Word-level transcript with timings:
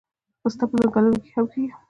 پسته 0.41 0.63
په 0.69 0.75
ځنګلونو 0.81 1.17
کې 1.23 1.29
هم 1.35 1.45
کیږي 1.51 1.71